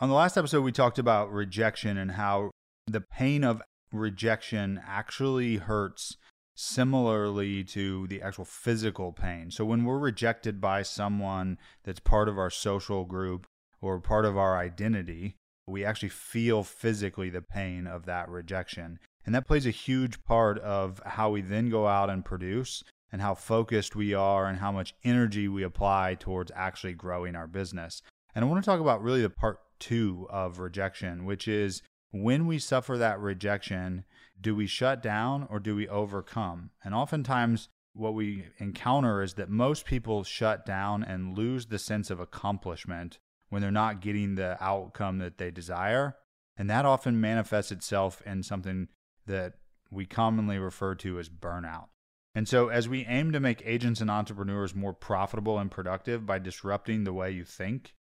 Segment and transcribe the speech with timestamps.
[0.00, 2.50] On the last episode, we talked about rejection and how
[2.84, 3.62] the pain of
[3.92, 6.16] rejection actually hurts
[6.56, 9.52] similarly to the actual physical pain.
[9.52, 13.46] So when we're rejected by someone that's part of our social group
[13.80, 15.36] or part of our identity,
[15.68, 18.98] we actually feel physically the pain of that rejection.
[19.24, 22.82] And that plays a huge part of how we then go out and produce
[23.12, 27.46] and how focused we are and how much energy we apply towards actually growing our
[27.46, 28.02] business.
[28.34, 32.46] And I want to talk about really the part two of rejection, which is when
[32.46, 34.04] we suffer that rejection,
[34.40, 36.70] do we shut down or do we overcome?
[36.82, 42.10] And oftentimes, what we encounter is that most people shut down and lose the sense
[42.10, 43.18] of accomplishment
[43.50, 46.16] when they're not getting the outcome that they desire.
[46.56, 48.88] And that often manifests itself in something
[49.26, 49.52] that
[49.90, 51.88] we commonly refer to as burnout.
[52.34, 56.38] And so, as we aim to make agents and entrepreneurs more profitable and productive by
[56.38, 57.92] disrupting the way you think,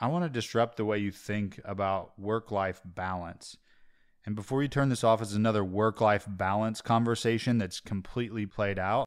[0.00, 3.58] I want to disrupt the way you think about work life balance.
[4.24, 8.78] And before you turn this off as another work life balance conversation that's completely played
[8.78, 9.04] out,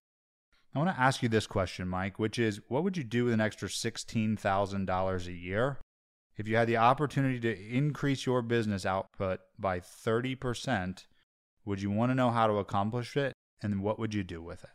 [0.75, 3.33] I want to ask you this question, Mike, which is what would you do with
[3.33, 5.79] an extra $16,000 a year
[6.35, 11.05] if you had the opportunity to increase your business output by 30%?
[11.65, 13.33] Would you want to know how to accomplish it?
[13.61, 14.69] And what would you do with it?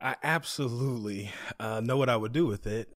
[0.00, 2.92] I absolutely uh, know what I would do with it.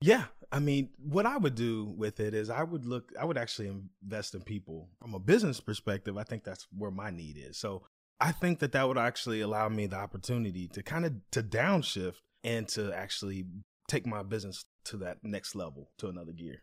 [0.00, 3.38] Yeah, I mean, what I would do with it is I would look, I would
[3.38, 3.68] actually
[4.02, 6.16] invest in people from a business perspective.
[6.16, 7.58] I think that's where my need is.
[7.58, 7.82] So
[8.20, 12.16] I think that that would actually allow me the opportunity to kind of to downshift
[12.42, 13.44] and to actually
[13.88, 16.62] take my business to that next level, to another gear.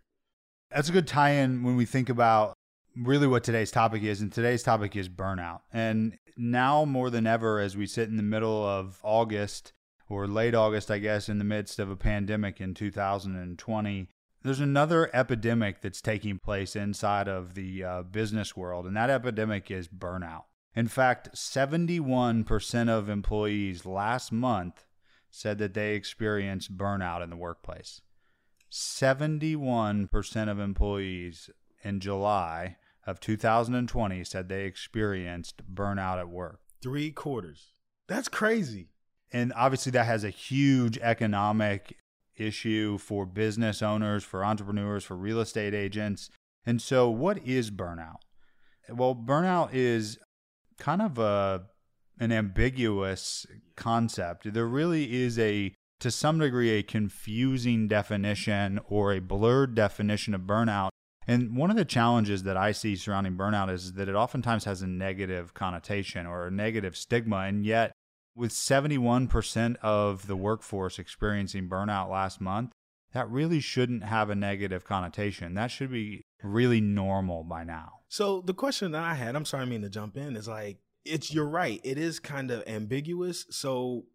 [0.71, 2.53] That's a good tie in when we think about
[2.95, 4.21] really what today's topic is.
[4.21, 5.59] And today's topic is burnout.
[5.71, 9.73] And now more than ever, as we sit in the middle of August
[10.09, 14.09] or late August, I guess, in the midst of a pandemic in 2020,
[14.44, 18.86] there's another epidemic that's taking place inside of the uh, business world.
[18.86, 20.44] And that epidemic is burnout.
[20.75, 24.86] In fact, 71% of employees last month
[25.30, 28.02] said that they experienced burnout in the workplace.
[28.71, 31.49] 71% of employees
[31.83, 36.59] in July of 2020 said they experienced burnout at work.
[36.82, 37.71] Three quarters.
[38.08, 38.89] That's crazy.
[39.32, 41.98] And obviously, that has a huge economic
[42.36, 46.30] issue for business owners, for entrepreneurs, for real estate agents.
[46.65, 48.17] And so, what is burnout?
[48.89, 50.17] Well, burnout is
[50.80, 51.65] kind of a
[52.20, 53.45] an ambiguous
[53.76, 54.52] concept.
[54.54, 60.42] There really is a to some degree a confusing definition or a blurred definition of
[60.42, 60.89] burnout
[61.27, 64.82] and one of the challenges that I see surrounding burnout is that it oftentimes has
[64.82, 67.39] a negative connotation or a negative stigma.
[67.39, 67.92] And yet,
[68.37, 72.71] with 71% of the workforce experiencing burnout last month,
[73.14, 75.55] that really shouldn't have a negative connotation.
[75.55, 77.93] That should be really normal by now.
[78.09, 80.77] So, the question that I had, I'm sorry, I mean to jump in, is like,
[81.03, 81.81] it's you're right.
[81.83, 83.45] It is kind of ambiguous.
[83.49, 84.05] So,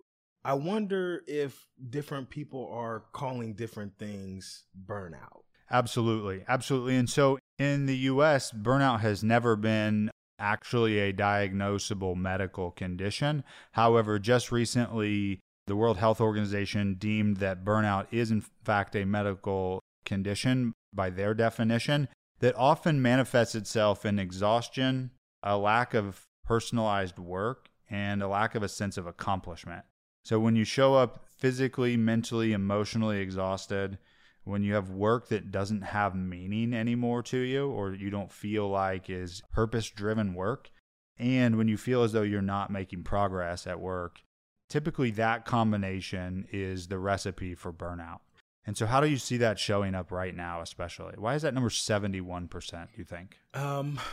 [0.44, 5.42] I wonder if different people are calling different things burnout.
[5.70, 6.44] Absolutely.
[6.48, 6.96] Absolutely.
[6.96, 10.10] And so in the US, burnout has never been
[10.42, 13.44] actually a diagnosable medical condition.
[13.72, 19.80] However, just recently, the World Health Organization deemed that burnout is, in fact, a medical
[20.04, 22.08] condition by their definition
[22.40, 28.64] that often manifests itself in exhaustion, a lack of personalized work, and a lack of
[28.64, 29.84] a sense of accomplishment.
[30.24, 33.98] So when you show up physically, mentally, emotionally exhausted,
[34.44, 38.68] when you have work that doesn't have meaning anymore to you or you don't feel
[38.68, 40.70] like is purpose driven work
[41.18, 44.20] and when you feel as though you're not making progress at work
[44.68, 48.20] typically that combination is the recipe for burnout
[48.66, 51.54] and so how do you see that showing up right now especially why is that
[51.54, 53.98] number 71% do you think um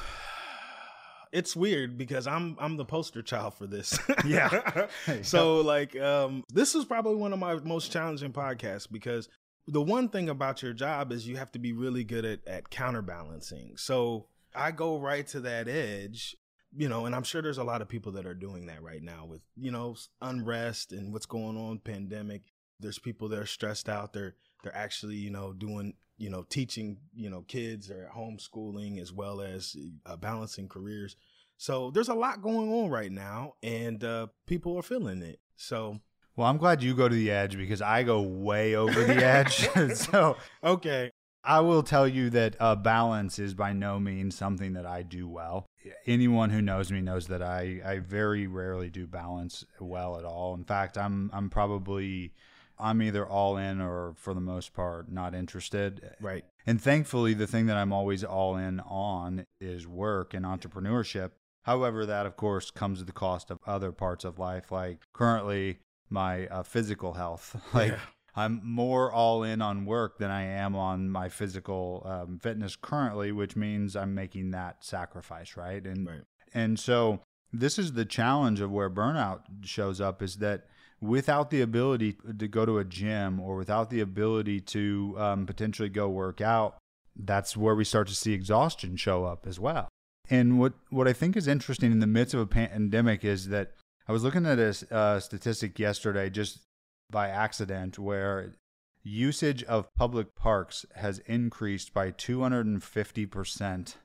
[1.31, 3.97] it's weird because I'm I'm the poster child for this.
[4.25, 4.87] yeah.
[5.21, 9.29] so like um this is probably one of my most challenging podcasts because
[9.71, 12.69] the one thing about your job is you have to be really good at, at
[12.69, 13.77] counterbalancing.
[13.77, 14.25] So
[14.55, 16.35] I go right to that edge,
[16.75, 19.03] you know, and I'm sure there's a lot of people that are doing that right
[19.03, 22.41] now with, you know, unrest and what's going on, pandemic.
[22.79, 24.13] There's people that are stressed out.
[24.13, 29.13] They're they're actually, you know, doing, you know, teaching, you know, kids or homeschooling as
[29.13, 31.15] well as uh, balancing careers.
[31.57, 35.39] So there's a lot going on right now, and uh, people are feeling it.
[35.57, 35.99] So
[36.39, 39.67] well, I'm glad you go to the edge because I go way over the edge.
[39.95, 41.11] so, okay.
[41.43, 45.27] I will tell you that uh, balance is by no means something that I do
[45.27, 45.65] well.
[46.05, 50.53] Anyone who knows me knows that I, I very rarely do balance well at all.
[50.53, 52.31] In fact, I'm I'm probably
[52.77, 56.09] I'm either all in or for the most part not interested.
[56.21, 56.45] Right.
[56.65, 61.31] And thankfully, the thing that I'm always all in on is work and entrepreneurship.
[61.63, 65.79] However, that of course comes at the cost of other parts of life, like currently
[66.09, 67.55] my uh, physical health.
[67.73, 67.99] like Yeah.
[68.35, 73.31] I'm more all in on work than I am on my physical um, fitness currently,
[73.31, 75.85] which means I'm making that sacrifice, right?
[75.85, 76.21] And Right.
[76.53, 77.21] and so
[77.51, 80.67] this is the challenge of where burnout shows up is that
[81.01, 85.89] without the ability to go to a gym or without the ability to um, potentially
[85.89, 86.77] go work out,
[87.15, 89.89] that's where we start to see exhaustion show up as well.
[90.29, 93.71] And what, what I think is interesting in the midst of a pandemic is that
[94.09, 96.65] I was looking at a uh, statistic yesterday just
[97.11, 98.55] by accident where
[99.03, 103.95] usage of public parks has increased by 250%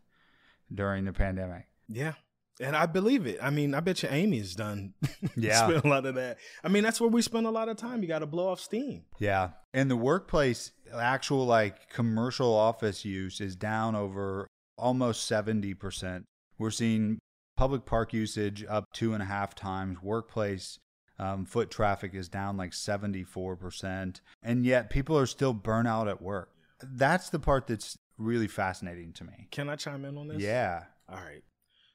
[0.72, 1.68] during the pandemic.
[1.88, 2.12] Yeah.
[2.60, 3.38] And I believe it.
[3.42, 4.92] I mean, I bet you Amy's done.
[5.36, 5.66] Yeah.
[5.66, 6.36] spent a lot of that.
[6.62, 8.02] I mean, that's where we spend a lot of time.
[8.02, 9.04] You got to blow off steam.
[9.18, 9.52] Yeah.
[9.72, 14.46] And the workplace, actual like commercial office use is down over
[14.76, 16.24] almost 70%.
[16.58, 17.18] We're seeing
[17.56, 20.02] public park usage up two and a half times.
[20.02, 20.78] Workplace
[21.18, 24.20] um, foot traffic is down like 74%.
[24.42, 26.50] And yet people are still burnout at work.
[26.82, 29.48] That's the part that's really fascinating to me.
[29.50, 30.42] Can I chime in on this?
[30.42, 30.84] Yeah.
[31.08, 31.42] All right.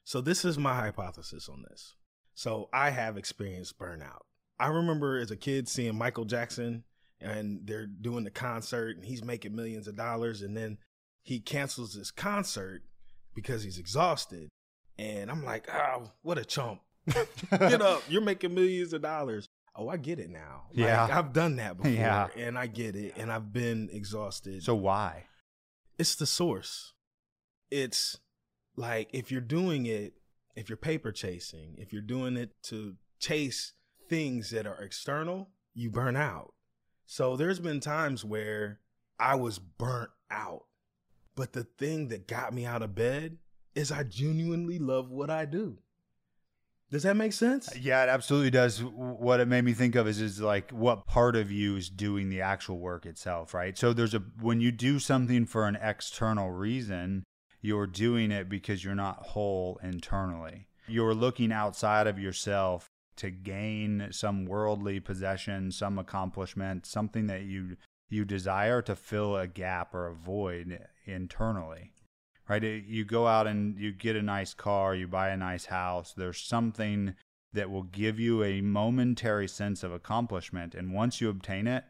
[0.04, 1.96] So this is my hypothesis on this.
[2.34, 4.22] So I have experienced burnout.
[4.60, 6.84] I remember as a kid seeing Michael Jackson
[7.22, 10.78] and they're doing the concert and he's making millions of dollars and then
[11.22, 12.84] he cancels his concert
[13.36, 14.49] because he's exhausted.
[15.00, 16.82] And I'm like, oh, what a chump.
[17.52, 18.04] Get up.
[18.10, 19.48] You're making millions of dollars.
[19.76, 20.64] Oh, I get it now.
[20.72, 21.08] Like, Yeah.
[21.10, 22.28] I've done that before Yeah.
[22.36, 23.14] and I get it.
[23.18, 25.26] And I've been exhausted So why?
[25.98, 26.94] it's the source.
[27.72, 28.18] It's
[28.76, 30.14] like if you're doing it,
[30.56, 33.74] if you're paper chasing, if you're doing it to chase
[34.10, 36.54] things that are external, you burn out.
[37.06, 38.80] So there's been times where
[39.20, 40.66] I was burnt out.
[41.36, 43.38] But the thing that got me out of bed
[43.80, 45.78] is I genuinely love what I do.
[46.92, 47.70] Does that make sense?
[47.70, 48.84] Uh, yeah, it absolutely does.
[48.84, 52.30] What it made me think of is is like what part of you is doing
[52.30, 53.78] the actual work itself, right?
[53.78, 57.24] So there's a when you do something for an external reason,
[57.62, 60.68] you're doing it because you're not whole internally.
[60.88, 67.78] You're looking outside of yourself to gain some worldly possession, some accomplishment, something that you
[68.10, 71.94] you desire to fill a gap or a void internally
[72.50, 72.64] right?
[72.64, 76.14] It- You go out and you get a nice car, you buy a nice house.
[76.14, 77.16] There's something
[77.54, 80.76] that will give you a momentary sense of accomplishment.
[80.76, 81.84] And once you obtain it,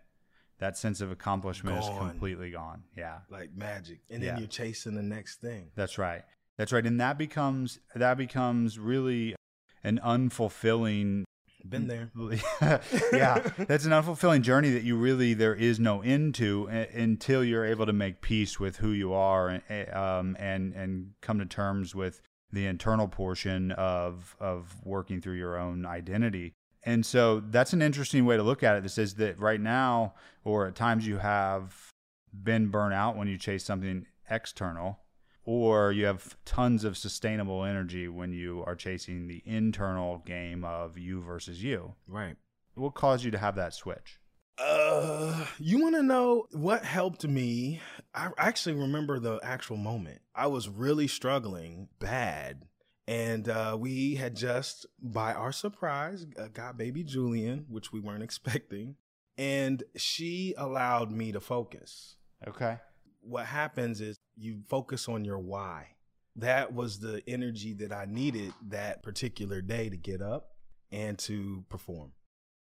[0.59, 2.83] that sense of accomplishment is completely gone.
[2.95, 3.19] Yeah.
[3.29, 4.00] Like magic.
[4.09, 4.39] And then Yeah.
[4.39, 5.71] you're chasing the next thing.
[5.75, 6.23] That's right.
[6.57, 6.85] That's right.
[6.85, 9.35] And that becomes that becomes really
[9.83, 11.23] an unfulfilling
[11.69, 12.12] Been there.
[13.13, 17.44] yeah, that's an unfulfilling journey that you really there is no end to uh, until
[17.44, 21.45] you're able to make peace with who you are and um, and and come to
[21.45, 22.21] terms with
[22.51, 26.54] the internal portion of of working through your own identity.
[26.83, 28.83] And so that's an interesting way to look at it.
[28.83, 30.13] This is that right now,
[30.44, 31.92] or at times you have
[32.33, 35.00] been burnt out when you chase something external,
[35.49, 40.95] or you have tons of sustainable energy when you are chasing the internal game of
[40.95, 41.95] you versus you.
[42.07, 42.35] Right.
[42.75, 44.19] What caused you to have that switch?
[44.59, 47.81] Uh, you want to know what helped me?
[48.13, 50.21] I actually remember the actual moment.
[50.35, 52.68] I was really struggling bad.
[53.07, 58.21] And uh, we had just, by our surprise, uh, got baby Julian, which we weren't
[58.29, 58.97] expecting.
[59.35, 62.18] And she allowed me to focus.
[62.47, 62.77] Okay.
[63.21, 65.95] What happens is you focus on your why.
[66.35, 70.52] That was the energy that I needed that particular day to get up
[70.92, 72.14] and to perform.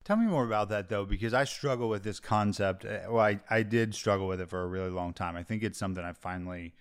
[0.04, 2.86] Tell me more about that though, because I struggle with this concept.
[2.86, 5.36] Uh, Well, I, I did struggle with it for a really long time.
[5.36, 6.76] I think it's something I've finally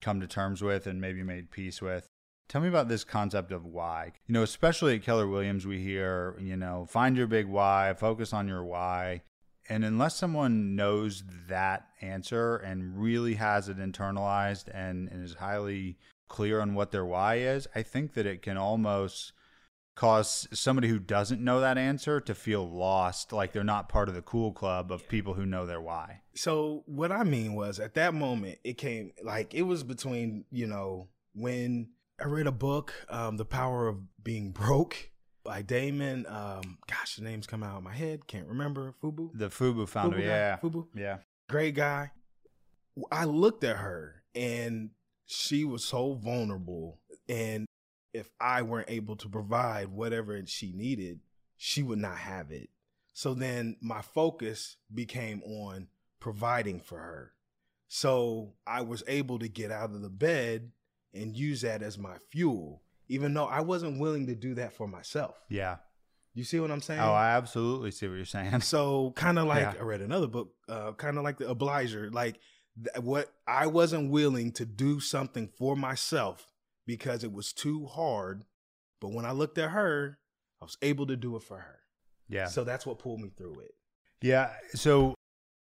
[0.00, 2.06] come to terms with and maybe made peace with.
[2.48, 4.12] Tell me about this concept of why.
[4.26, 8.32] You know, especially at Keller Williams, we hear, you know, find your big why, focus
[8.32, 9.20] on your why.
[9.68, 15.98] And unless someone knows that answer and really has it internalized and, and is highly
[16.28, 19.32] clear on what their why is, I think that it can almost
[19.94, 24.14] cause somebody who doesn't know that answer to feel lost, like they're not part of
[24.14, 26.20] the cool club of people who know their why.
[26.34, 30.68] So what I mean was at that moment it came like it was between, you
[30.68, 31.88] know, when
[32.20, 35.10] I read a book, um, The Power of Being Broke
[35.48, 36.30] by Daymond.
[36.30, 38.26] Um, gosh, the name's come out of my head.
[38.26, 38.92] Can't remember.
[39.02, 39.30] Fubu.
[39.32, 40.26] The Fubu founder, Fubu guy?
[40.26, 40.58] yeah.
[40.58, 40.86] Fubu.
[40.94, 41.18] Yeah.
[41.48, 42.10] Great guy.
[43.10, 44.90] I looked at her and
[45.24, 47.00] she was so vulnerable.
[47.30, 47.64] And
[48.12, 51.20] if I weren't able to provide whatever she needed,
[51.56, 52.68] she would not have it.
[53.14, 55.88] So then my focus became on
[56.20, 57.32] providing for her.
[57.88, 60.72] So I was able to get out of the bed
[61.14, 64.86] and use that as my fuel, even though I wasn't willing to do that for
[64.86, 65.36] myself.
[65.48, 65.76] Yeah.
[66.34, 67.00] You see what I'm saying?
[67.00, 68.60] Oh, I absolutely see what you're saying.
[68.60, 69.74] So kind of like Yeah.
[69.80, 72.38] I read another book, uh, kind of like the Obliger, like
[72.82, 76.46] th- what I wasn't willing to do something for myself
[76.86, 78.44] because it was too hard,
[79.00, 80.18] but when I looked at her,
[80.60, 81.80] I was able to do it for her.
[82.28, 82.46] Yeah.
[82.46, 83.72] So that's what pulled me through it.
[84.22, 84.52] Yeah.
[84.74, 85.14] So,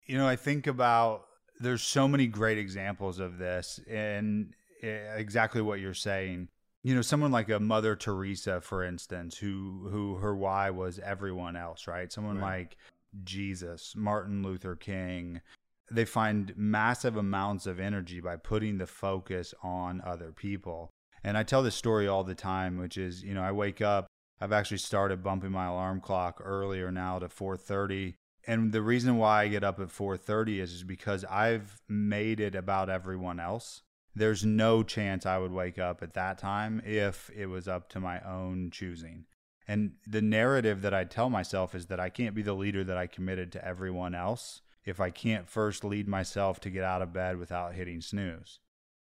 [0.08, 1.26] you know, I think about
[1.60, 6.50] there's so many great examples of this and eh, exactly what you're saying.
[6.86, 11.56] You know, someone like a Mother Teresa, for instance, who who her why was everyone
[11.56, 12.12] else, right?
[12.12, 12.60] Someone Right.
[12.60, 12.78] like
[13.24, 15.42] Jesus, Martin Luther King.
[15.90, 20.92] They find massive amounts of energy by putting the focus on other people.
[21.24, 24.06] And I tell this story all the time, which is, you know, I wake up
[24.40, 28.16] I've actually started bumping my alarm clock earlier now to 4:30.
[28.46, 32.54] And the reason why I get up at 4:30 is, is because I've made it
[32.54, 33.82] about everyone else.
[34.16, 38.00] There's no chance I would wake up at that time if it was up to
[38.00, 39.26] my own choosing.
[39.68, 42.98] And the narrative that I tell myself is that I can't be the leader that
[42.98, 47.12] I committed to everyone else if I can't first lead myself to get out of
[47.12, 48.60] bed without hitting snooze.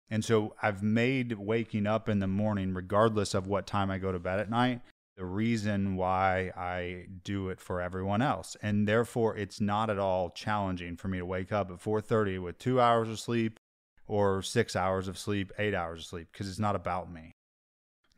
[0.08, 4.12] And so I've made waking up in the morning, regardless of what time I go
[4.12, 4.80] to bed at night,
[5.16, 8.56] the reason why I do it for everyone else.
[8.62, 12.58] And therefore it's not at all challenging for me to wake up at 4:30 with
[12.58, 13.58] 2 hours of sleep
[14.06, 17.32] or 6 hours of sleep, 8 hours of sleep because it's not about me.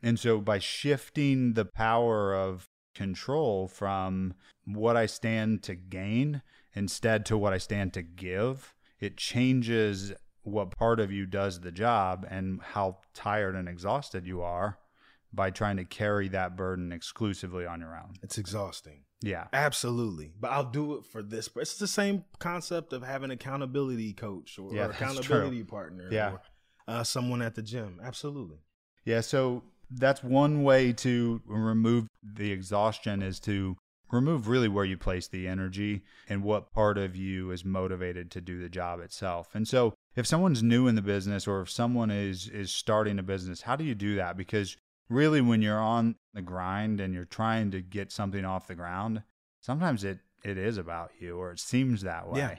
[0.01, 4.33] And so by shifting the power of control from
[4.65, 6.41] what I stand to gain
[6.73, 10.13] instead to what I stand to give, it changes
[10.43, 14.77] what part of you does the job and how tired and exhausted you are
[15.33, 18.13] by trying to carry that burden exclusively on your own.
[18.23, 19.01] It's exhausting.
[19.21, 19.47] Yeah.
[19.53, 20.31] Absolutely.
[20.39, 21.49] But I'll do it for this.
[21.55, 26.31] It's the same concept of having accountability coach or, Yeah, or accountability partner Yeah.
[26.33, 26.41] or
[26.87, 27.99] uh, someone at the gym.
[28.03, 28.57] Absolutely.
[29.05, 33.77] Yeah, so that's one way to remove the exhaustion is to
[34.11, 38.41] remove really where you place the energy and what part of you is motivated to
[38.41, 39.49] do the job itself.
[39.53, 43.23] And so if someone's new in the business or if someone is is starting a
[43.23, 44.37] business, how do you do that?
[44.37, 44.77] Because
[45.09, 49.23] really when you're on the grind and you're trying to get something off the ground,
[49.61, 52.39] sometimes it it is about you or it seems that way.
[52.39, 52.55] Yeah.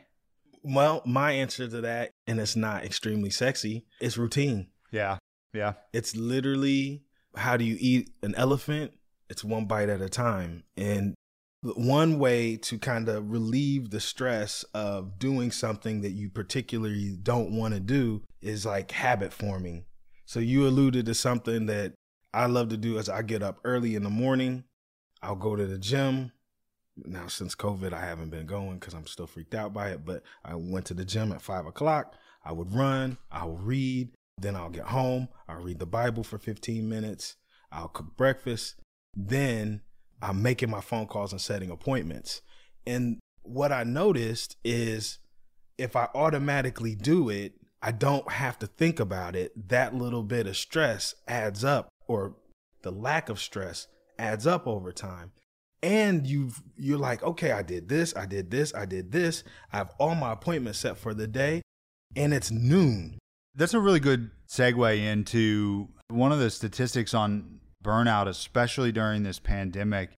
[0.62, 4.68] Well, my answer to that, and it's not extremely sexy, is routine.
[4.90, 5.18] Yeah.
[5.52, 5.74] Yeah.
[5.92, 7.04] It's literally
[7.36, 8.92] how do you eat an elephant?
[9.30, 10.64] It's one bite at a time.
[10.76, 11.14] And
[11.62, 17.52] one way to kind of relieve the stress of doing something that you particularly don't
[17.52, 19.84] want to do is like habit forming.
[20.24, 21.94] So you alluded to something that
[22.32, 24.64] I love to do as I get up early in the morning.
[25.22, 26.32] I'll go to the gym.
[26.96, 30.04] Now, since COVID, I haven't been going because I'm still freaked out by it.
[30.04, 32.14] But I went to the gym at five o'clock.
[32.44, 33.18] I would run.
[33.30, 34.10] I will read.
[34.40, 35.28] Then I'll get home.
[35.48, 37.36] I'll read the Bible for 15 minutes.
[37.72, 38.76] I'll cook breakfast.
[39.16, 39.82] Then
[40.22, 42.42] I'm making my phone calls and setting appointments.
[42.86, 45.18] And what I noticed is
[45.76, 49.68] if I automatically do it, I don't have to think about it.
[49.68, 52.34] That little bit of stress adds up, or
[52.82, 53.86] the lack of stress
[54.18, 55.32] adds up over time.
[55.82, 59.44] And you've you're like, okay, I did this, I did this, I did this.
[59.72, 61.62] I have all my appointments set for the day,
[62.16, 63.18] and it's noon.
[63.54, 69.38] That's a really good segue into one of the statistics on burnout, especially during this
[69.38, 70.10] pandemic.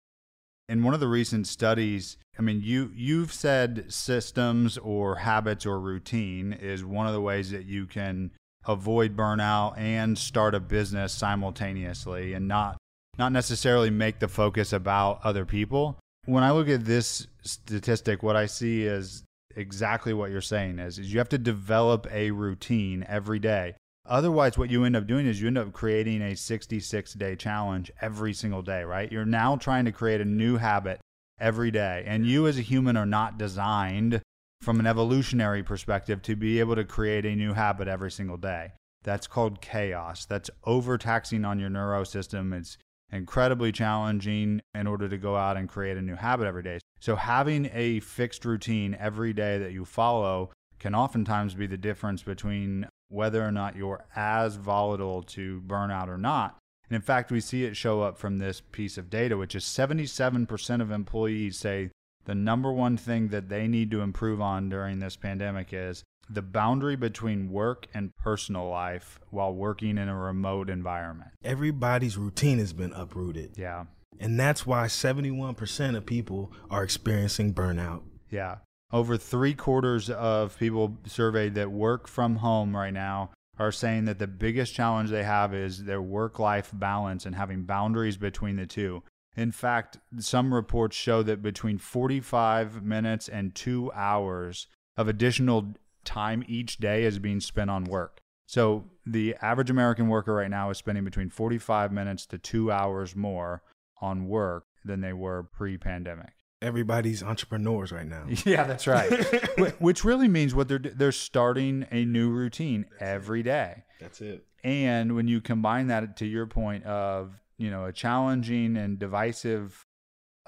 [0.68, 5.78] In one of the recent studies, I mean, you you've said systems or habits or
[5.78, 8.30] routine is one of the ways that you can
[8.66, 12.76] avoid burnout and start a business simultaneously and not
[13.18, 15.98] not necessarily make the focus about other people.
[16.24, 19.24] When I look at this statistic, what I see is
[19.56, 23.74] exactly what you're saying is, is you have to develop a routine every day.
[24.06, 27.92] Otherwise, what you end up doing is you end up creating a 66 day challenge
[28.00, 29.10] every single day, right?
[29.10, 31.00] You're now trying to create a new habit
[31.38, 32.04] every day.
[32.06, 34.22] And you as a human are not designed
[34.60, 38.72] from an evolutionary perspective to be able to create a new habit every single day.
[39.02, 40.26] That's called chaos.
[40.26, 42.52] That's overtaxing on your neurosystem.
[42.52, 42.76] It's
[43.10, 46.78] incredibly challenging in order to go out and create a new habit every day.
[47.00, 52.22] So, having a fixed routine every day that you follow can oftentimes be the difference
[52.22, 56.58] between whether or not you're as volatile to burnout or not.
[56.88, 59.64] And in fact, we see it show up from this piece of data, which is
[59.64, 61.90] 77% of employees say
[62.24, 66.42] the number one thing that they need to improve on during this pandemic is the
[66.42, 71.30] boundary between work and personal life while working in a remote environment.
[71.42, 73.54] Everybody's routine has been uprooted.
[73.56, 73.86] Yeah.
[74.20, 78.02] And that's why 71% of people are experiencing burnout.
[78.30, 78.56] Yeah.
[78.92, 84.18] Over three quarters of people surveyed that work from home right now are saying that
[84.18, 88.66] the biggest challenge they have is their work life balance and having boundaries between the
[88.66, 89.02] two.
[89.36, 96.44] In fact, some reports show that between 45 minutes and two hours of additional time
[96.48, 98.20] each day is being spent on work.
[98.46, 103.14] So the average American worker right now is spending between 45 minutes to two hours
[103.14, 103.62] more
[104.00, 106.32] on work than they were pre pandemic.
[106.60, 108.26] Everybody's entrepreneurs right now.
[108.44, 109.08] Yeah, that's right.
[109.80, 113.84] Which really means what they're they're starting a new routine every day.
[114.00, 114.44] That's it.
[114.64, 119.84] And when you combine that to your point of, you know, a challenging and divisive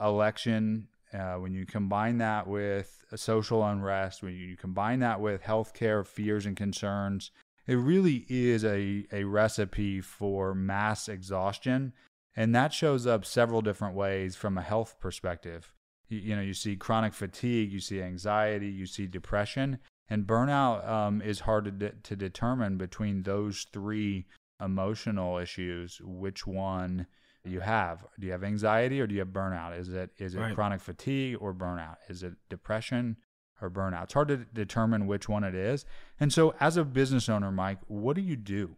[0.00, 6.06] election, uh, when you combine that with social unrest, when you combine that with healthcare
[6.06, 7.30] fears and concerns,
[7.66, 11.92] it really is a, a recipe for mass exhaustion.
[12.34, 15.74] And that shows up several different ways from a health perspective.
[16.08, 20.88] You, you know, you see chronic fatigue, you see anxiety, you see depression, and burnout
[20.88, 24.24] um, is hard to, de- to determine between those three
[24.62, 27.06] emotional issues which one
[27.44, 28.04] you have.
[28.18, 29.78] Do you have anxiety or do you have burnout?
[29.78, 30.54] Is it is it right.
[30.54, 31.96] chronic fatigue or burnout?
[32.08, 33.16] Is it depression
[33.60, 34.04] or burnout?
[34.04, 35.84] It's hard to determine which one it is.
[36.20, 38.76] And so as a business owner, Mike, what do you do?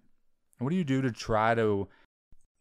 [0.58, 1.88] What do you do to try to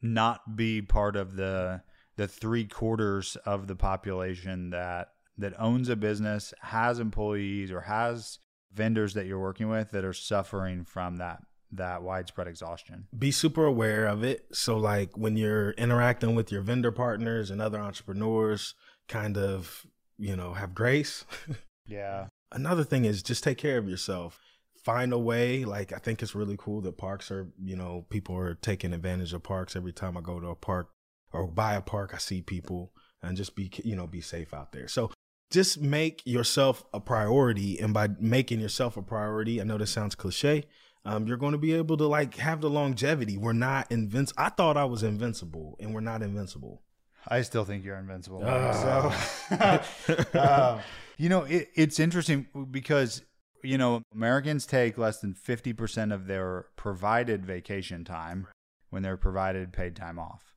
[0.01, 1.81] not be part of the
[2.15, 8.39] the three quarters of the population that that owns a business, has employees or has
[8.71, 11.41] vendors that you're working with that are suffering from that
[11.75, 13.07] that widespread exhaustion.
[13.17, 14.45] Be super aware of it.
[14.53, 18.75] So like when you're interacting with your vendor partners and other entrepreneurs,
[19.07, 19.85] kind of,
[20.17, 21.25] you know, have grace.
[21.85, 22.27] yeah.
[22.51, 24.39] Another thing is just take care of yourself.
[24.83, 25.65] Find a way.
[25.65, 29.33] Like I think it's really cool that parks are, you know, people are taking advantage
[29.33, 30.89] of parks every time I go to a park
[31.33, 34.71] or by a park, I see people and just be, you know, be safe out
[34.71, 34.87] there.
[34.87, 35.11] So
[35.49, 37.79] just make yourself a priority.
[37.79, 40.65] And by making yourself a priority, I know this sounds cliche,
[41.05, 43.37] um, you're going to be able to like have the longevity.
[43.37, 44.41] We're not invincible.
[44.41, 46.81] I thought I was invincible, and we're not invincible.
[47.27, 48.43] I still think you're invincible.
[48.43, 48.71] Uh.
[48.73, 50.81] So, uh,
[51.17, 53.21] you know, it, it's interesting because
[53.63, 58.47] you know Americans take less than fifty percent of their provided vacation time
[58.89, 60.53] when they're provided paid time off.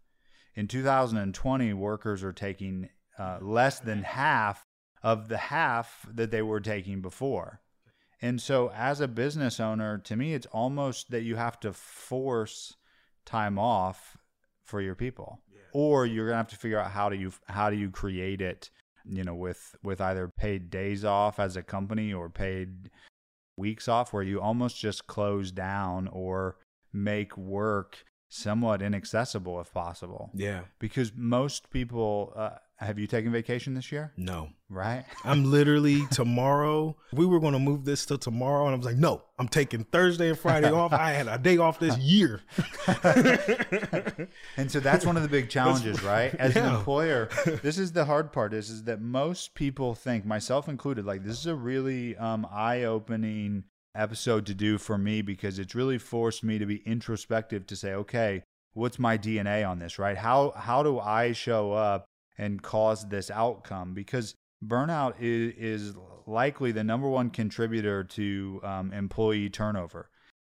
[0.55, 4.65] In 2020, workers are taking uh, less than half
[5.03, 7.61] of the half that they were taking before.
[8.21, 12.77] And so, as a business owner, to me, it's almost that you have to force
[13.27, 14.17] time off
[14.65, 15.61] for your people, yeah.
[15.73, 18.71] or you're gonna have to figure out how do you how do you create it,
[19.05, 22.91] you know, with with either paid days off as a company or paid
[23.57, 26.57] weeks off, where you almost just close down or
[26.93, 30.31] make work somewhat inaccessible if possible.
[30.35, 32.33] Yeah, because most people.
[32.37, 34.13] Uh, have you taken vacation this year?
[34.19, 34.51] No.
[34.69, 35.05] Right?
[35.25, 36.97] I'm literally tomorrow.
[37.13, 38.67] We were going to move this to tomorrow.
[38.67, 40.93] And I was like, no, I'm taking Thursday and Friday off.
[40.93, 42.43] I had a day off this year.
[44.57, 46.35] and so that's one of the big challenges, right?
[46.39, 46.69] As yeah.
[46.69, 47.31] an employer,
[47.63, 51.39] this is the hard part is, is that most people think, myself included, like this
[51.39, 53.65] is a really um, eye opening
[53.97, 57.95] episode to do for me because it's really forced me to be introspective to say,
[57.95, 58.43] okay,
[58.75, 60.17] what's my DNA on this, right?
[60.17, 62.07] How how do I show up
[62.39, 68.93] and cause this outcome because burnout is, is likely the number one contributor to um,
[68.93, 70.11] employee turnover.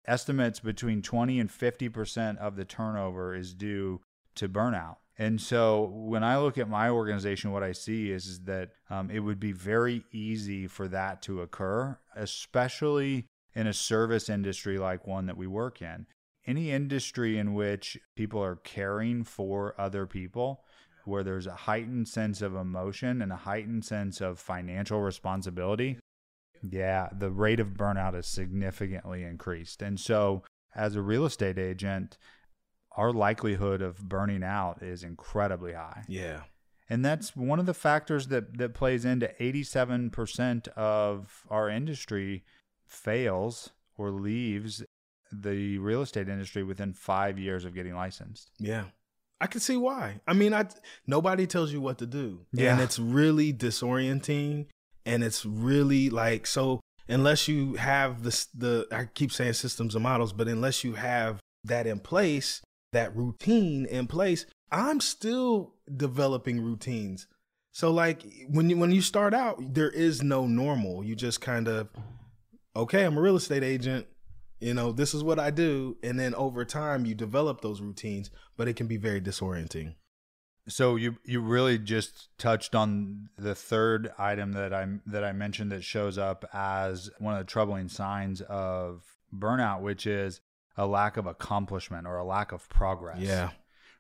[0.07, 4.01] Estimates between 20 and 50% of the turnover is due
[4.35, 4.97] to burnout.
[5.19, 9.11] And so when I look at my organization, what I see is, is that um,
[9.11, 15.07] it would be very easy for that to occur, especially in a service industry like
[15.07, 16.07] one that we work in.
[16.47, 20.65] Any industry in which people are caring for other people
[21.05, 25.99] where there's a heightened sense of emotion and a heightened sense of financial responsibility,
[26.63, 29.83] yeah, the rate of burnout is significantly increased.
[29.83, 30.43] And so,
[30.75, 32.17] as a real estate agent,
[32.97, 36.05] our likelihood of burning out is incredibly high.
[36.09, 36.43] Yeah.
[36.89, 42.45] And that's one of the factors that, that plays into 87% of our industry
[42.91, 44.85] fails or leaves
[45.33, 48.51] the real estate industry within five years of getting licensed.
[48.59, 48.85] Yeah.
[49.41, 50.21] I can see why.
[50.27, 50.67] I mean, I
[51.07, 52.73] nobody tells you what to do, yeah.
[52.73, 54.67] and it's really disorienting,
[55.07, 56.81] and it's really like so.
[57.09, 61.41] Unless you have the the I keep saying systems and models, but unless you have
[61.65, 62.61] that in place,
[62.93, 67.27] that routine in place, I'm still developing routines.
[67.73, 71.03] So like when you when you start out, there is no normal.
[71.03, 71.89] You just kind of
[72.75, 74.07] okay, I'm a real estate agent
[74.61, 75.97] you know, this is what I do.
[76.03, 79.95] And then over time, you develop those routines, but it can be very disorienting.
[80.69, 85.73] So you you really just touched on the third item that I that I mentioned
[85.73, 89.03] that shows up as one of the troubling signs of
[89.35, 90.43] burnout, which is
[90.77, 93.21] a lack of accomplishment or a lack of progress.
[93.21, 93.51] Yeah.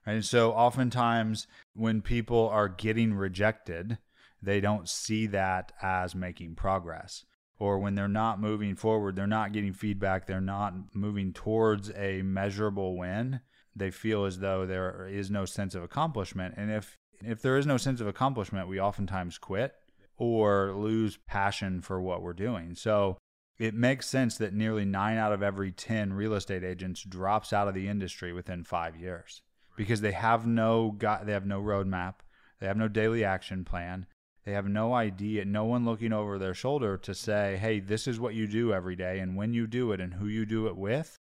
[0.06, 0.14] Right?
[0.14, 3.98] And so oftentimes when people are getting rejected,
[4.42, 7.24] they don't see that as making progress.
[7.61, 12.23] Or when they're not moving forward, they're not getting feedback, they're not moving towards a
[12.23, 13.40] measurable win,
[13.77, 16.55] they feel as though there is no sense of accomplishment.
[16.57, 19.75] And if if there is no sense of accomplishment, we oftentimes quit
[20.16, 22.75] or lose passion for what we're doing.
[22.75, 23.18] So
[23.59, 27.68] it makes sense that nearly 9 out of every 10 real estate agents drops out
[27.68, 29.42] of the industry within 5 years
[29.77, 32.14] because they have no they have no roadmap,
[32.59, 34.07] they have no daily action plan,
[34.44, 38.18] they have no idea, no one looking over their shoulder to say, "Hey, this is
[38.18, 40.76] what you do every day and when you do it and who you do it
[40.76, 41.16] with."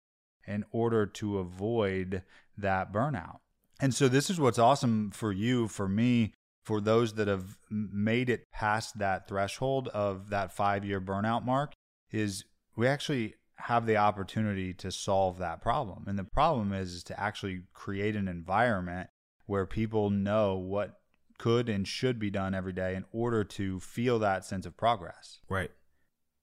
[0.47, 2.23] in order to avoid
[2.57, 3.37] that burnout.
[3.79, 8.29] And so this is what's awesome for you, for me, for those that have made
[8.29, 11.73] it past that threshold of that 5-year burnout mark
[12.11, 12.43] is
[12.75, 16.05] we actually have the opportunity to solve that problem.
[16.07, 19.09] And the problem is, is to actually create an environment
[19.45, 20.99] where people know what
[21.39, 25.39] could and should be done every day in order to feel that sense of progress.
[25.49, 25.71] Right.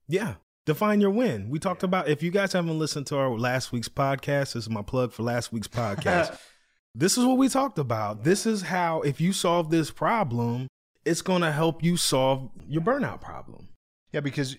[0.07, 0.35] Yeah.
[0.65, 1.49] Define your win.
[1.49, 4.69] We talked about if you guys haven't listened to our last week's podcast, this is
[4.69, 6.37] my plug for last week's podcast.
[6.95, 8.25] this is what we talked about.
[8.25, 10.67] This is how if you solve this problem,
[11.05, 13.69] it's going to help you solve your burnout problem.
[14.11, 14.57] Yeah, because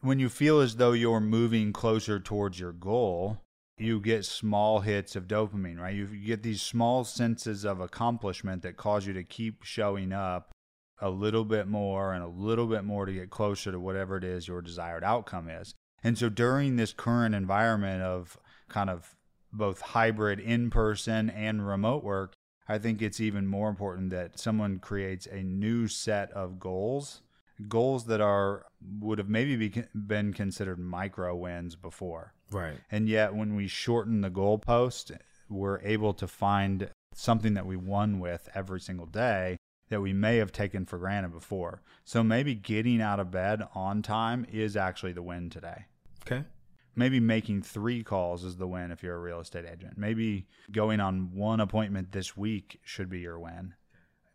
[0.00, 3.42] when you feel as though you're moving closer towards your goal,
[3.80, 5.94] you get small hits of dopamine, right?
[5.94, 10.52] You get these small senses of accomplishment that cause you to keep showing up
[11.00, 14.24] a little bit more and a little bit more to get closer to whatever it
[14.24, 15.74] is your desired outcome is.
[16.02, 18.38] And so during this current environment of
[18.68, 19.16] kind of
[19.52, 22.34] both hybrid in person and remote work,
[22.68, 27.22] I think it's even more important that someone creates a new set of goals,
[27.68, 28.66] goals that are
[29.00, 32.32] would have maybe be, been considered micro wins before.
[32.50, 32.78] Right.
[32.90, 35.16] And yet when we shorten the goalpost,
[35.48, 39.56] we're able to find something that we won with every single day
[39.88, 41.82] that we may have taken for granted before.
[42.04, 45.86] So maybe getting out of bed on time is actually the win today.
[46.24, 46.44] Okay.
[46.94, 49.96] Maybe making three calls is the win if you're a real estate agent.
[49.96, 53.74] Maybe going on one appointment this week should be your win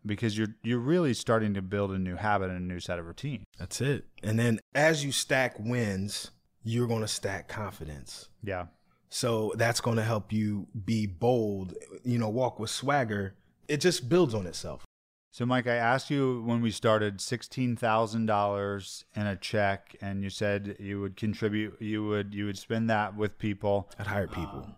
[0.04, 3.06] because you're you're really starting to build a new habit and a new set of
[3.06, 3.44] routine.
[3.58, 4.06] That's it.
[4.22, 6.30] And then as you stack wins,
[6.66, 8.28] you're going to stack confidence.
[8.42, 8.66] Yeah.
[9.08, 11.74] So that's going to help you be bold,
[12.04, 13.34] you know, walk with swagger.
[13.68, 14.84] It just builds on itself.
[15.32, 20.24] So, Mike, I asked you when we started sixteen thousand dollars in a check, and
[20.24, 21.76] you said you would contribute.
[21.80, 23.90] You would you would spend that with people.
[23.98, 24.62] I'd hire people.
[24.64, 24.76] Um,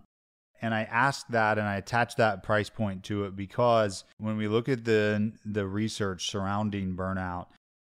[0.60, 4.48] and I asked that, and I attached that price point to it because when we
[4.48, 7.46] look at the the research surrounding burnout,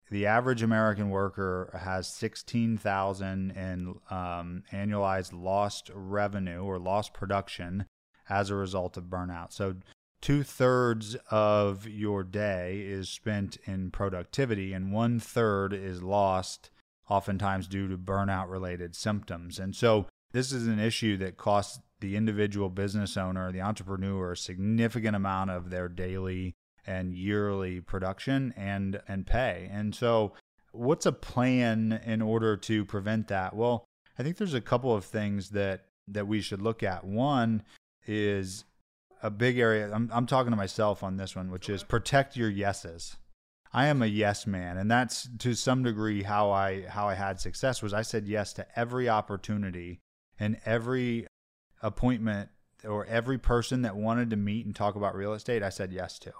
[0.09, 7.85] the average American worker has sixteen thousand in um, annualized lost revenue or lost production
[8.29, 9.53] as a result of burnout.
[9.53, 9.75] So
[10.21, 16.69] two thirds of your day is spent in productivity, and one third is lost,
[17.09, 19.59] oftentimes due to burnout related symptoms.
[19.59, 24.37] And so, this is an issue that costs the individual business owner, the entrepreneur, a
[24.37, 26.53] significant amount of their daily
[26.87, 29.69] and yearly production and and pay.
[29.71, 30.33] And so,
[30.71, 33.55] what's a plan in order to prevent that?
[33.55, 33.85] Well,
[34.17, 37.03] I think there's a couple of things that that we should look at.
[37.03, 37.63] One
[38.07, 38.63] is
[39.21, 39.91] a big area.
[39.93, 43.17] I'm, I'm talking to myself on this one, which is protect your yeses.
[43.73, 47.39] I am a yes man, and that's to some degree how I how I had
[47.39, 49.99] success was I said yes to every opportunity
[50.39, 51.27] and every
[51.81, 52.49] appointment
[52.87, 55.63] or every person that wanted to meet and talk about real estate.
[55.63, 56.33] I said yes to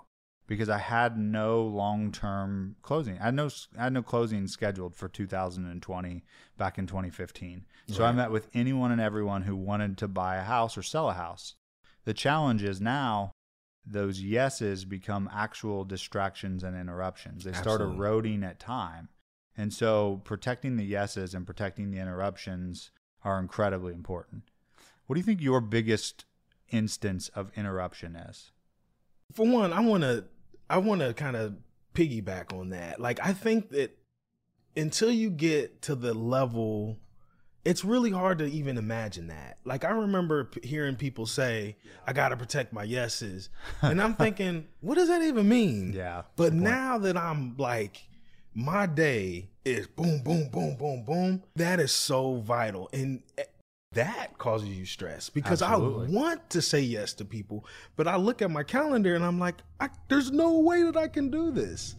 [0.48, 3.20] because I had no long term closing.
[3.20, 6.24] I had no I had no closing scheduled for 2020
[6.58, 7.66] back in 2015.
[7.90, 8.10] So right.
[8.10, 11.14] I met with anyone and everyone who wanted to buy a house or sell a
[11.14, 11.56] house.
[12.06, 13.34] The challenge is now
[13.86, 17.44] those yeses become actual distractions and interruptions.
[17.44, 19.10] They start eroding at time.
[19.58, 22.92] And so protecting the yeses and protecting the interruptions
[23.24, 24.44] are incredibly important.
[25.06, 26.26] What do you think your biggest
[26.70, 28.52] instance of interruption is?
[29.34, 30.26] For one, I want to
[30.70, 31.56] I want to kind of
[31.94, 33.00] piggyback on that.
[33.00, 33.98] Like I think that
[34.76, 36.98] until you get to the level
[37.68, 39.58] it's really hard to even imagine that.
[39.66, 41.76] Like I remember p- hearing people say,
[42.06, 43.50] "I got to protect my yeses,"
[43.82, 45.92] and I'm thinking, what does that even mean?
[45.94, 46.22] Yeah.
[46.38, 48.08] But now that I'm like,
[48.54, 51.44] my day is boom, boom, boom, boom, boom.
[51.58, 53.44] That is so vital, and eh,
[53.94, 56.08] that causes you stress because Absolutely.
[56.08, 59.40] I want to say yes to people, but I look at my calendar and I'm
[59.40, 61.96] like, I, there's no way that I can do this.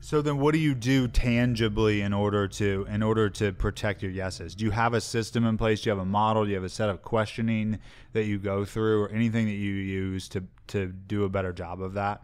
[0.00, 4.12] So then what do you do tangibly in order to in order to protect your
[4.12, 4.54] yeses?
[4.54, 5.80] Do you have a system in place?
[5.80, 6.44] Do you have a model?
[6.44, 7.78] Do you have a set of questioning
[8.12, 11.80] that you go through or anything that you use to to do a better job
[11.82, 12.22] of that?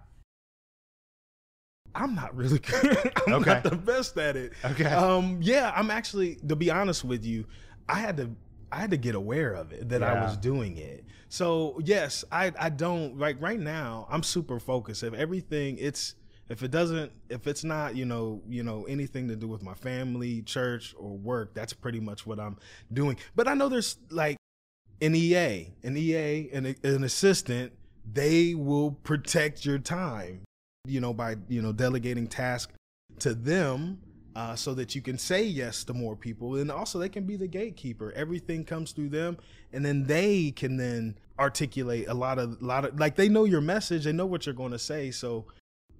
[1.95, 3.13] I'm not really good.
[3.27, 3.55] I'm Okay.
[3.55, 4.53] not the best at it.
[4.65, 4.85] Okay.
[4.85, 7.47] Um, yeah, I'm actually to be honest with you,
[7.89, 8.31] I had to
[8.73, 11.05] I had to get aware of it that I was doing it.
[11.29, 14.07] So yes, I I don't like right now.
[14.11, 15.03] I'm super focused.
[15.03, 16.15] If everything it's
[16.49, 19.75] if it doesn't if it's not you know you know anything to do with my
[19.75, 22.57] family, church, or work, that's pretty much what I'm
[22.93, 23.17] doing.
[23.37, 24.37] But I know there's like
[25.01, 27.73] an EA, an EA, and an assistant.
[28.11, 30.43] They will protect your time
[30.87, 32.73] you know, by you know delegating tasks
[33.21, 34.01] to them,
[34.35, 37.37] uh, so that you can say yes to more people, and also they can be
[37.37, 38.13] the gatekeeper.
[38.13, 39.37] Everything comes through them,
[39.73, 43.45] and then they can then articulate a lot of a lot of like they know
[43.45, 45.11] your message, they know what you're going to say.
[45.11, 45.47] So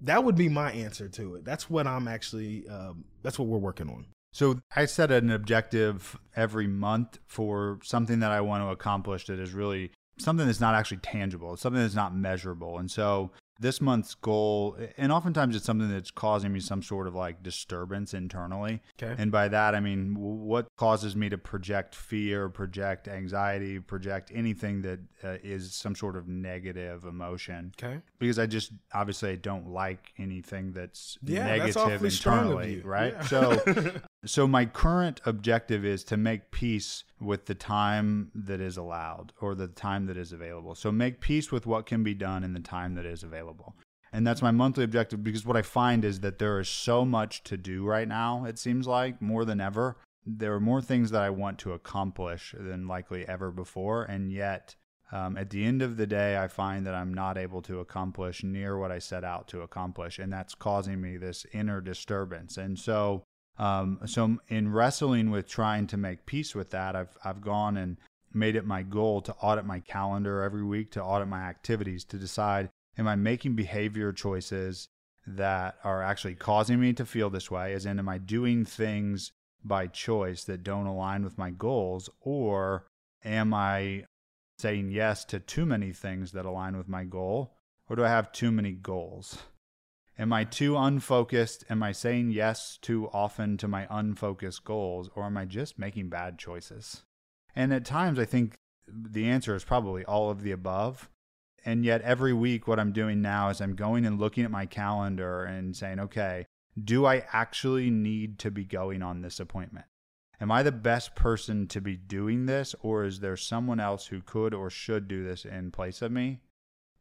[0.01, 1.45] that would be my answer to it.
[1.45, 2.67] That's what I'm actually.
[2.67, 4.05] Um, that's what we're working on.
[4.33, 9.39] So I set an objective every month for something that I want to accomplish that
[9.39, 11.55] is really something that's not actually tangible.
[11.55, 12.79] Something that's not measurable.
[12.79, 17.15] And so this month's goal, and oftentimes it's something that's causing me some sort of
[17.15, 18.81] like disturbance internally.
[19.01, 19.15] Okay.
[19.17, 24.81] And by that, I mean, what causes me to project fear, project anxiety, project anything
[24.81, 27.73] that uh, is some sort of negative emotion?
[27.81, 27.99] Okay.
[28.19, 32.61] Because I just obviously I don't like anything that's Yeah, negative that's awfully strong of
[32.61, 33.13] internally, right?
[33.13, 33.27] Yeah.
[33.27, 33.61] So,
[34.25, 39.55] so my current objective is to make peace with the time that is allowed or
[39.55, 40.75] the time that is available.
[40.75, 43.75] So make peace with what can be done in the time that is available.
[44.13, 47.43] And that's my monthly objective because what I find is that there is so much
[47.45, 49.97] to do right now, it seems like, more than ever.
[50.25, 54.03] There are more things that I want to accomplish than likely ever before.
[54.03, 54.75] And yet,
[55.11, 58.43] um, at the end of the day, I find that I'm not able to accomplish
[58.43, 60.19] near what I set out to accomplish.
[60.19, 62.55] And that's causing me this inner disturbance.
[62.57, 63.23] And so,
[63.57, 67.97] um, so in wrestling with trying to make peace with that, I've, I've gone and
[68.33, 72.17] made it my goal to audit my calendar every week, to audit my activities, to
[72.17, 74.87] decide am I making behavior choices
[75.25, 77.73] that are actually causing me to feel this way?
[77.73, 79.31] As in, am I doing things
[79.63, 82.09] by choice that don't align with my goals?
[82.21, 82.87] Or
[83.23, 84.05] am I
[84.57, 87.53] saying yes to too many things that align with my goal?
[87.89, 89.37] Or do I have too many goals?
[90.17, 91.65] Am I too unfocused?
[91.69, 95.09] Am I saying yes too often to my unfocused goals?
[95.15, 97.03] Or am I just making bad choices?
[97.55, 98.55] And at times, I think
[98.87, 101.09] the answer is probably all of the above.
[101.65, 104.65] And yet, every week, what I'm doing now is I'm going and looking at my
[104.65, 106.45] calendar and saying, okay,
[106.81, 109.85] do I actually need to be going on this appointment?
[110.41, 114.21] Am I the best person to be doing this, or is there someone else who
[114.21, 116.41] could or should do this in place of me?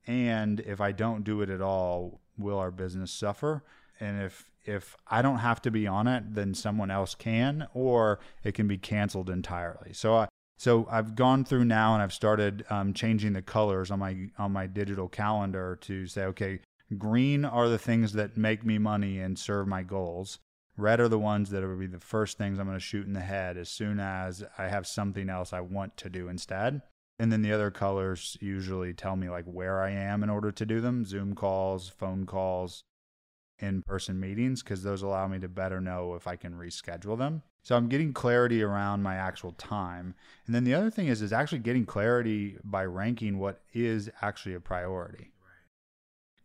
[0.07, 3.63] And if I don't do it at all, will our business suffer?
[4.01, 8.21] And if if I don't have to be on it, then someone else can, or
[8.45, 9.93] it can be canceled entirely.
[9.93, 13.99] So I, so I've gone through now and I've started um, changing the colors on
[13.99, 16.61] my on my digital calendar to say, okay,
[16.99, 20.39] green are the things that make me money and serve my goals.
[20.77, 23.13] Red are the ones that will be the first things I'm going to shoot in
[23.13, 26.81] the head as soon as I have something else I want to do instead.
[27.23, 30.67] And then the other colors usually tell me like where I am in order to
[30.67, 32.83] do them Zoom calls, phone calls,
[33.61, 37.43] in person meetings, because those allow me to better know if I can reschedule them.
[37.63, 40.17] So I'm getting clarity around my actual time.
[40.47, 44.57] And then the other thing is is actually getting clarity by ranking what is actually
[44.57, 45.31] a priority.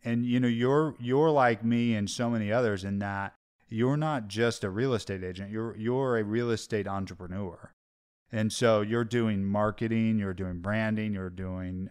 [0.04, 3.34] And you know, you're you're like me and so many others in that
[3.68, 7.72] you're not just a real estate agent, you're you're a real estate entrepreneur.
[8.30, 11.88] And so you're doing marketing, you're doing branding, you're doing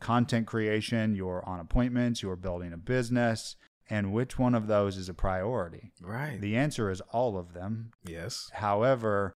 [0.00, 3.56] content creation, you're on appointments, you're building a business,
[3.90, 5.92] and which one of those is a priority?
[6.00, 6.40] Right.
[6.40, 7.92] The answer is all of them.
[8.06, 8.50] yes.
[8.52, 9.32] However,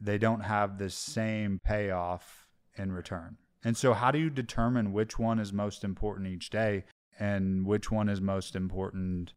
[0.00, 3.36] they don't have the same payoff in return.
[3.64, 6.84] And so, how do you determine which one is most important each day
[7.18, 9.34] and which one is most important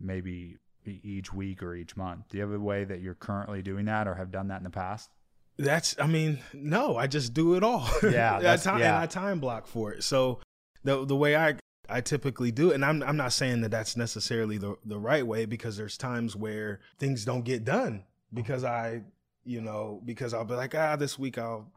[0.00, 2.28] maybe each week or each month?
[2.28, 4.64] Do you have a way that you're currently doing that or have done that in
[4.64, 5.10] the past?
[5.58, 7.88] That's, I mean, no, I just do it all.
[8.02, 8.94] Yeah, I that's- time, yeah.
[8.94, 10.04] and I time block for it.
[10.04, 10.40] So
[10.84, 11.56] the the way I
[11.88, 15.26] I typically do, it, and I'm I'm not saying that that's necessarily the the right
[15.26, 19.02] way because there's times where things don't get done because I,
[19.44, 21.72] you know, because I'll be like, ah, this week I'll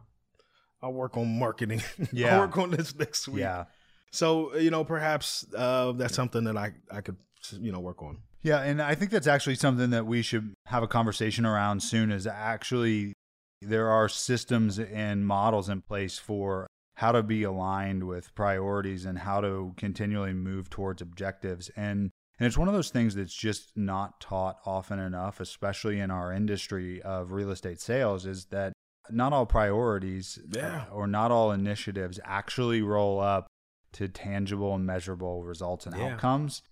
[0.82, 1.82] I'll work on marketing.
[2.12, 2.36] Yeah.
[2.36, 3.40] I'll work on this next week.
[3.42, 3.66] Yeah.
[4.12, 7.18] So you know, perhaps uh, that's something that I I could
[7.60, 8.20] you know work on.
[8.44, 12.12] Yeah, and I think that's actually something that we should have a conversation around soon
[12.12, 13.14] is actually
[13.62, 19.20] there are systems and models in place for how to be aligned with priorities and
[19.20, 21.70] how to continually move towards objectives.
[21.76, 26.10] And and it's one of those things that's just not taught often enough, especially in
[26.10, 28.74] our industry of real estate sales, is that
[29.12, 30.86] not all priorities Yeah.
[30.90, 33.46] uh, or not all initiatives actually roll up
[33.94, 36.14] to tangible and measurable results and Yeah.
[36.14, 36.64] outcomes.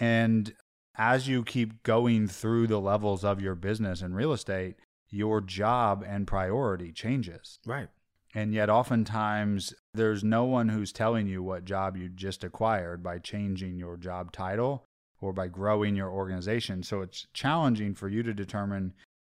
[0.00, 0.52] And
[0.96, 4.76] as you keep going through the levels of your business and real estate,
[5.14, 7.58] your job and priority changes.
[7.64, 7.88] Right.
[8.34, 13.20] And yet, oftentimes, there's no one who's telling you what job you just acquired by
[13.20, 14.84] changing your job title
[15.20, 16.82] or by growing your organization.
[16.82, 18.92] So it's challenging for you to determine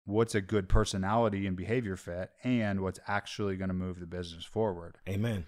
[0.06, 4.46] what's a good personality and behavior fit and what's actually going to move the business
[4.46, 4.98] forward.
[5.08, 5.46] Amen.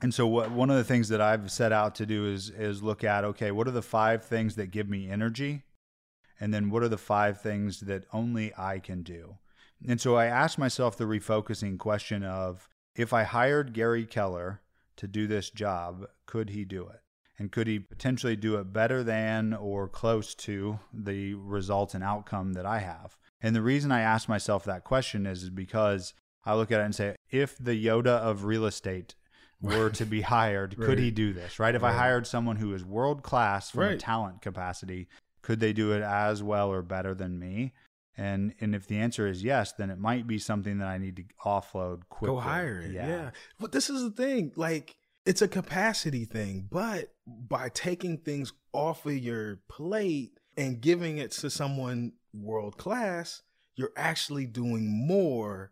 [0.00, 2.82] And so what one of the things that I've set out to do is is
[2.82, 5.64] look at okay, what are the five things that give me energy?
[6.38, 9.38] And then what are the five things that only I can do?
[9.86, 14.60] And so I asked myself the refocusing question of if I hired Gary Keller
[14.96, 17.00] to do this job, could he do it?
[17.38, 22.54] And could he potentially do it better than or close to the results and outcome
[22.54, 23.16] that I have?
[23.40, 26.14] And the reason I asked myself that question is, because
[26.44, 29.14] I look at it and say, if the Yoda of real estate
[29.60, 31.60] were to be hired, could he do this?
[31.60, 31.76] Right?
[31.76, 35.06] If I hired someone who is world class from a talent capacity,
[35.42, 37.72] could they do it as well or better than me?
[38.18, 41.16] And and if the answer is yes, then it might be something that I need
[41.16, 42.34] to offload quickly.
[42.34, 42.90] Go hire it.
[42.90, 43.30] Yeah.
[43.60, 44.52] But this is the thing.
[44.56, 46.66] Like, it's a capacity thing.
[46.68, 53.42] But by taking things off of your plate and giving it to someone world class,
[53.76, 55.70] you're actually doing more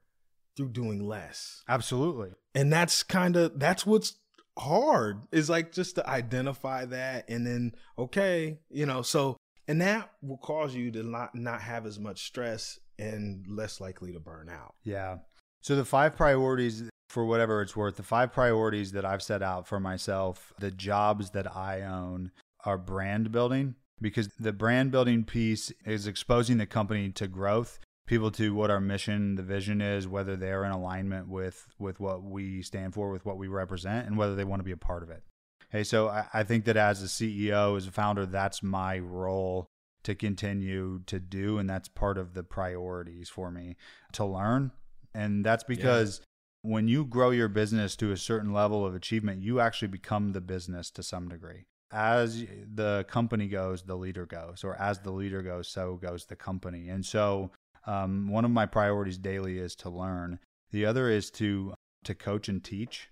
[0.57, 1.65] through doing less.
[1.69, 2.31] Absolutely.
[2.55, 4.15] And that's kind of that's what's
[4.57, 9.37] hard is like just to identify that and then okay, you know, so
[9.69, 14.13] and that will cause you to not not have as much stress and less likely
[14.13, 14.75] to burn out.
[14.85, 15.19] Yeah.
[15.61, 19.67] So the five priorities for whatever it's worth, the five priorities that I've set out
[19.67, 22.31] for myself, the jobs that I own
[22.65, 28.31] are brand building because the brand building piece is exposing the company to growth, people
[28.33, 32.63] to what our mission, the vision is, whether they're in alignment with with what we
[32.63, 35.11] stand for, with what we represent, and whether they want to be a part of
[35.11, 35.23] it.
[35.77, 39.67] Hey, so I, I think that as a CEO, as a founder, that's my role
[40.05, 43.77] to continue to do, and that's part of the priorities for me
[44.13, 44.71] to learn.
[45.13, 46.23] And that's because
[46.63, 50.41] when you grow your business to a certain level of achievement, you actually become the
[50.41, 51.67] business to some degree.
[51.93, 56.37] As the company goes, the leader goes, or as the leader goes, so goes the
[56.37, 56.89] company.
[56.89, 57.51] And so,
[57.87, 60.39] um, one of my priorities daily is to learn.
[60.71, 63.11] The other is to to coach and teach,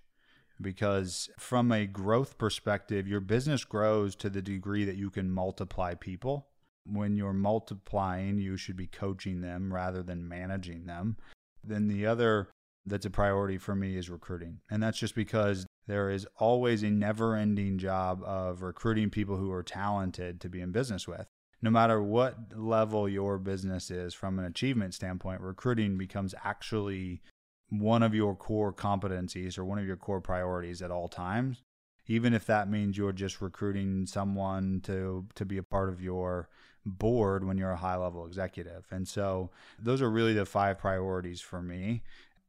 [0.61, 5.93] because from a growth perspective, your business grows to the degree that you can multiply
[5.93, 6.47] people.
[6.85, 11.17] When you're multiplying, you should be coaching them rather than managing them.
[11.63, 12.49] Then the other
[12.85, 14.59] that's a priority for me is recruiting.
[14.69, 19.51] And that's just because there is always a never ending job of recruiting people who
[19.51, 21.25] are talented to be in business with.
[21.61, 27.21] No matter what level your business is from an achievement standpoint, recruiting becomes actually
[27.69, 31.63] one of your core competencies or one of your core priorities at all times.
[32.07, 36.47] Even if that means you're just recruiting someone to to be a part of your
[36.85, 38.85] board when you're a high level executive.
[38.91, 39.49] And so
[39.79, 42.03] those are really the five priorities for me.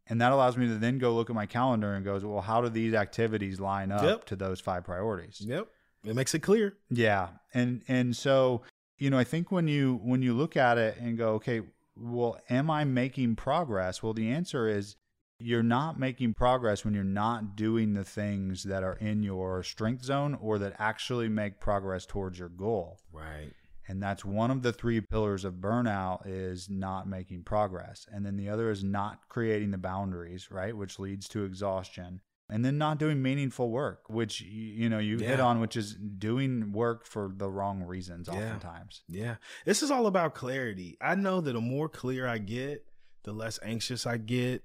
[0.08, 2.60] And that allows me to then go look at my calendar and goes, well, how
[2.60, 4.24] do these activities line up Yep.
[4.26, 5.40] to those five priorities?
[5.40, 5.66] Yep.
[6.04, 6.76] It makes it clear.
[6.90, 7.28] Yeah.
[7.54, 8.60] And and so,
[8.98, 11.62] you know, I think when you when you look at it and go, okay,
[11.96, 14.02] well, am I making progress?
[14.02, 14.96] Well, the answer is
[15.38, 20.04] you're not making progress when you're not doing the things that are in your strength
[20.04, 22.98] zone or that actually make progress towards your goal.
[23.12, 23.52] Right.
[23.88, 28.06] And that's one of the three pillars of burnout is not making progress.
[28.10, 30.76] And then the other is not creating the boundaries, right?
[30.76, 32.20] Which leads to exhaustion.
[32.48, 36.70] And then not doing meaningful work, which you know you hit on, which is doing
[36.70, 38.34] work for the wrong reasons Yeah.
[38.34, 39.02] oftentimes.
[39.08, 39.36] Yeah.
[39.64, 40.96] This is all about clarity.
[41.00, 42.86] I know that the more clear I get,
[43.24, 44.62] the less anxious I get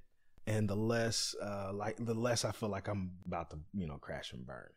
[0.47, 3.97] and the less uh like the less I feel like I'm about to, you know,
[3.97, 4.69] crash and burn.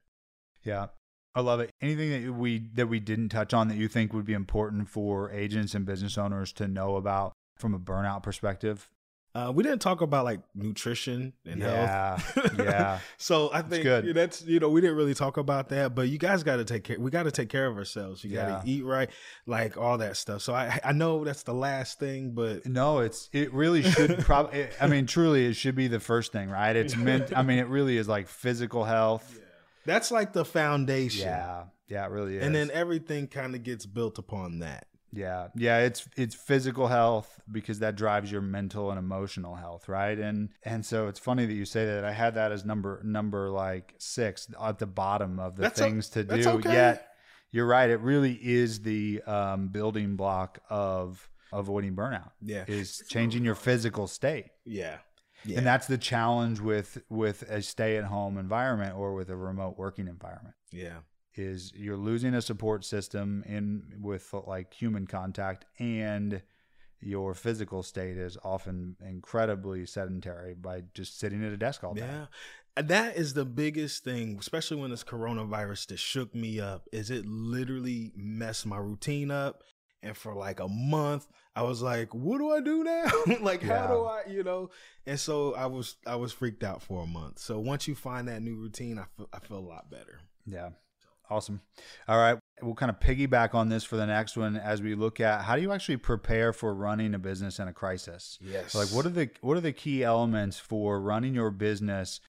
[0.62, 0.88] Yeah.
[1.35, 1.70] I love it.
[1.81, 5.31] Anything that we that we didn't touch on that you think would be important for
[5.33, 8.89] agents and business owners to know about from a burnout perspective?
[9.35, 12.18] Uh we didn't talk about like nutrition and Yeah.
[12.18, 12.39] health.
[12.59, 12.99] Yeah.
[13.18, 16.43] so I think that's you know, we didn't really talk about that, but you guys
[16.45, 18.22] gotta take care we gotta take care of ourselves.
[18.22, 18.72] You gotta Yeah.
[18.72, 19.11] eat right,
[19.47, 20.43] like all that stuff.
[20.43, 24.68] So I I know that's the last thing, but No, it's it really should probably.
[24.80, 26.76] I mean, truly, it should be the first thing, right?
[26.76, 27.37] It's meant.
[27.37, 29.41] I mean, it really is like physical health.
[29.85, 31.26] that's like the foundation.
[31.28, 32.45] Yeah, yeah, it really is.
[32.47, 34.87] And then everything kind of gets built upon that.
[35.15, 35.49] Yeah.
[35.55, 40.19] Yeah, it's it's physical health because that drives your mental and emotional health, right?
[40.19, 42.05] And and so it's funny that you say that.
[42.05, 46.11] I had that as number number like 6 at the bottom of the That's things
[46.17, 46.49] o- to do.
[46.51, 46.73] okay.
[46.73, 47.09] Yet
[47.51, 52.33] you're right, it really is the um, building block of avoiding burnout.
[52.43, 52.65] Yeah.
[52.67, 54.47] Is changing your physical state.
[54.65, 54.97] Yeah.
[55.45, 55.59] Yeah.
[55.59, 60.55] And that's the challenge with with a stay-at-home environment or with a remote working environment
[60.73, 60.97] yeah.
[61.39, 66.43] Is you're losing a support system in with like human contact and
[67.01, 72.01] your physical state is often incredibly sedentary by just sitting at a desk all day.
[72.01, 72.26] Yeah.
[72.76, 77.11] And That is the biggest thing, especially when this coronavirus that shook me up, is
[77.11, 79.62] it literally messed my routine up.
[80.03, 81.26] And for like a month,
[81.57, 83.11] I was like, what do I do now?
[83.41, 84.70] like how do I, you know?
[85.07, 87.39] And so I was I was freaked out for a month.
[87.39, 90.20] So once you find that new routine, I feel I feel a lot better.
[90.45, 90.70] Yeah.
[91.31, 91.61] Awesome.
[92.07, 92.39] All right.
[92.62, 95.57] We'll kind of piggyback on this for the next one as we look at how
[95.57, 98.39] do you actually prepare for running a business in a crisis?
[98.41, 98.75] Yes.
[98.75, 102.20] Like what are the what are the key elements for running your business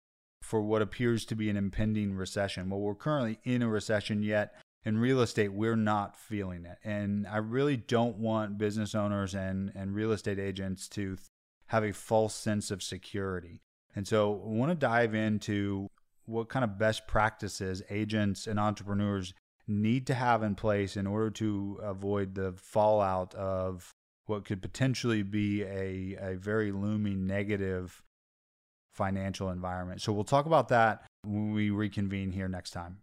[0.41, 2.69] for what appears to be an impending recession?
[2.69, 6.77] Well, we're currently in a recession yet in real estate we're not feeling it.
[6.83, 11.17] And I really don't want business owners and and real estate agents to
[11.67, 13.61] have a false sense of security.
[13.95, 15.89] And so I want to dive into
[16.25, 19.33] what kind of best practices agents and entrepreneurs
[19.67, 23.91] need to have in place in order to avoid the fallout of
[24.25, 28.01] what could potentially be a, a very looming negative
[28.93, 30.01] financial environment.
[30.01, 32.99] So we'll talk about that when we reconvene here next time.